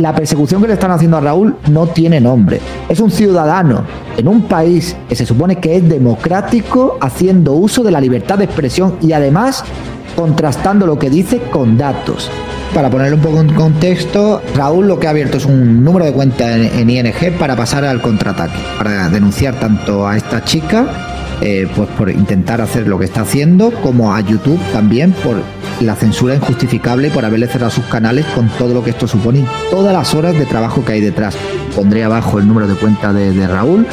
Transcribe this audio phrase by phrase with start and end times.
[0.00, 2.60] la persecución que le están haciendo a Raúl no tiene nombre.
[2.88, 3.84] Es un ciudadano
[4.16, 8.44] en un país que se supone que es democrático haciendo uso de la libertad de
[8.44, 9.64] expresión y además
[10.16, 12.30] contrastando lo que dice con datos.
[12.74, 16.12] Para ponerlo un poco en contexto, Raúl lo que ha abierto es un número de
[16.12, 20.86] cuenta en, ING para pasar al contraataque, para denunciar tanto a esta chica
[21.40, 25.42] eh, pues por intentar hacer lo que está haciendo, como a YouTube también por
[25.80, 29.92] la censura injustificable por haberle cerrado sus canales con todo lo que esto supone todas
[29.92, 31.36] las horas de trabajo que hay detrás.
[31.74, 33.86] Pondré abajo el número de cuenta de Raúl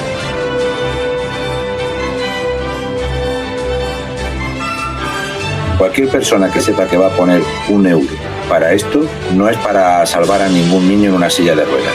[5.78, 8.14] Cualquier persona que sepa que va a poner un euro
[8.50, 11.94] para esto no es para salvar a ningún niño en una silla de ruedas.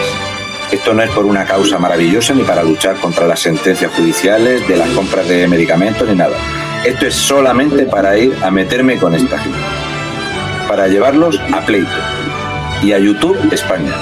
[0.70, 4.76] Esto no es por una causa maravillosa ni para luchar contra las sentencias judiciales de
[4.76, 6.36] las compras de medicamentos ni nada.
[6.84, 9.81] Esto es solamente para ir a meterme con esta gente.
[10.68, 11.90] Para llevarlos a pleito.
[12.82, 13.92] Y a YouTube España.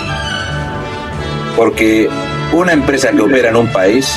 [1.56, 2.08] Porque
[2.52, 4.12] una empresa que opera en un país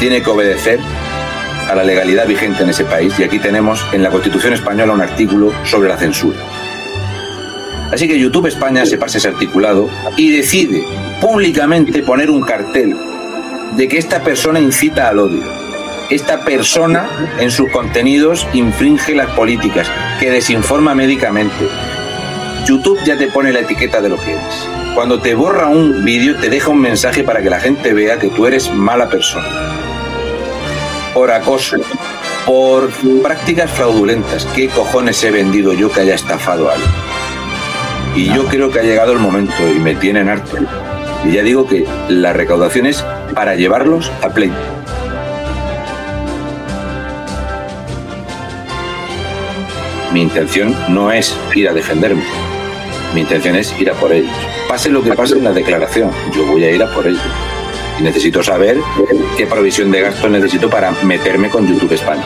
[0.00, 0.80] tiene que obedecer
[1.68, 5.00] a la legalidad vigente en ese país y aquí tenemos en la Constitución española un
[5.00, 6.38] artículo sobre la censura.
[7.92, 10.84] Así que YouTube España se pasa ese articulado y decide
[11.20, 12.96] públicamente poner un cartel
[13.76, 15.65] de que esta persona incita al odio.
[16.10, 17.08] Esta persona
[17.40, 19.90] en sus contenidos infringe las políticas,
[20.20, 21.68] que desinforma médicamente.
[22.64, 24.68] YouTube ya te pone la etiqueta de lo que eres.
[24.94, 28.28] Cuando te borra un vídeo te deja un mensaje para que la gente vea que
[28.28, 29.46] tú eres mala persona
[31.16, 31.78] por acoso,
[32.44, 32.90] por
[33.22, 34.46] prácticas fraudulentas.
[34.54, 36.90] ¿Qué cojones he vendido yo que haya estafado a alguien?
[38.14, 40.58] Y yo creo que ha llegado el momento y me tienen harto.
[41.24, 43.02] Y ya digo que la recaudación es
[43.34, 44.54] para llevarlos a pleito.
[50.12, 52.22] Mi intención no es ir a defenderme.
[53.14, 54.34] Mi intención es ir a por ellos.
[54.68, 57.22] Pase lo que pase en la declaración, yo voy a ir a por ellos
[57.98, 58.78] y necesito saber
[59.36, 62.24] qué provisión de gasto necesito para meterme con YouTube España.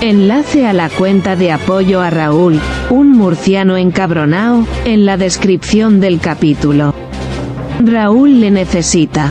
[0.00, 2.60] Enlace a la cuenta de apoyo a Raúl,
[2.90, 6.94] un murciano encabronao, en la descripción del capítulo.
[7.78, 9.30] Raúl le necesita.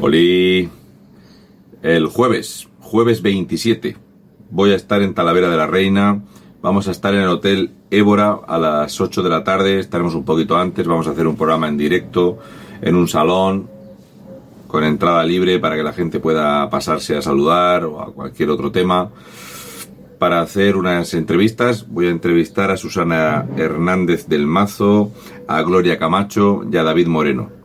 [0.00, 0.70] Oli.
[1.82, 3.96] El jueves, jueves 27,
[4.50, 6.22] voy a estar en Talavera de la Reina.
[6.60, 9.78] Vamos a estar en el Hotel Évora a las 8 de la tarde.
[9.78, 10.86] Estaremos un poquito antes.
[10.86, 12.38] Vamos a hacer un programa en directo
[12.80, 13.77] en un salón
[14.68, 18.70] con entrada libre para que la gente pueda pasarse a saludar o a cualquier otro
[18.70, 19.10] tema.
[20.20, 25.10] Para hacer unas entrevistas, voy a entrevistar a Susana Hernández del Mazo,
[25.48, 27.58] a Gloria Camacho y a David Moreno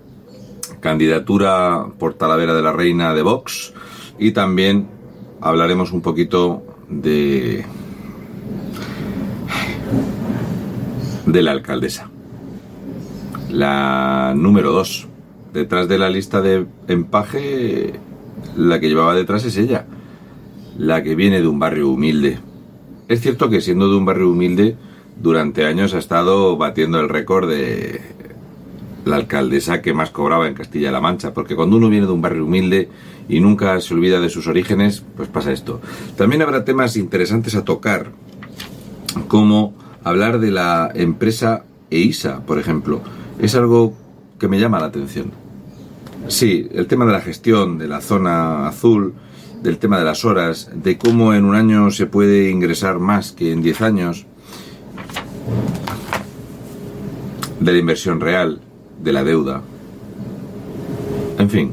[0.83, 3.73] candidatura por Talavera de la Reina de Vox
[4.19, 4.87] y también
[5.39, 7.65] hablaremos un poquito de
[11.25, 12.09] de la alcaldesa.
[13.49, 15.07] La número dos.
[15.53, 17.93] Detrás de la lista de empaje,
[18.57, 19.85] la que llevaba detrás es ella,
[20.77, 22.39] la que viene de un barrio humilde.
[23.07, 24.75] Es cierto que siendo de un barrio humilde,
[25.21, 28.01] durante años ha estado batiendo el récord de
[29.05, 32.45] la alcaldesa que más cobraba en Castilla-La Mancha, porque cuando uno viene de un barrio
[32.45, 32.89] humilde
[33.29, 35.81] y nunca se olvida de sus orígenes, pues pasa esto.
[36.17, 38.11] También habrá temas interesantes a tocar,
[39.27, 43.01] como hablar de la empresa EISA, por ejemplo.
[43.39, 43.93] Es algo
[44.39, 45.42] que me llama la atención.
[46.27, 49.13] Sí, el tema de la gestión de la zona azul,
[49.61, 53.51] del tema de las horas, de cómo en un año se puede ingresar más que
[53.51, 54.25] en 10 años,
[57.59, 58.61] de la inversión real,
[59.01, 59.61] de la deuda.
[61.37, 61.71] En fin.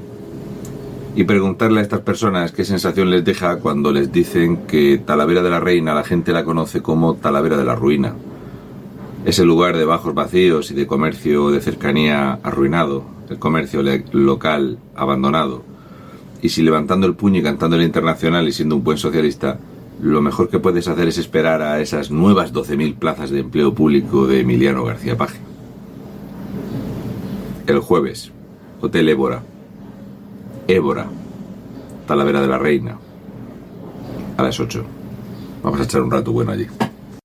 [1.14, 5.50] Y preguntarle a estas personas qué sensación les deja cuando les dicen que Talavera de
[5.50, 8.14] la Reina la gente la conoce como Talavera de la Ruina.
[9.24, 13.82] Ese lugar de bajos vacíos y de comercio de cercanía arruinado, el comercio
[14.12, 15.62] local abandonado.
[16.42, 19.58] Y si levantando el puño y cantando el internacional y siendo un buen socialista,
[20.00, 24.26] lo mejor que puedes hacer es esperar a esas nuevas 12.000 plazas de empleo público
[24.26, 25.38] de Emiliano García Paje
[27.70, 28.30] el jueves,
[28.80, 29.42] Hotel Évora.
[30.66, 31.06] Évora,
[32.06, 32.96] Talavera de la Reina,
[34.36, 34.84] a las 8.
[35.62, 36.66] Vamos a echar un rato bueno allí.